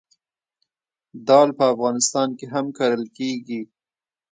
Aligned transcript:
دال 1.27 1.49
په 1.57 1.63
افغانستان 1.73 2.29
کې 2.37 2.45
هم 2.53 2.65
کرل 2.77 3.03
کیږي. 3.17 3.61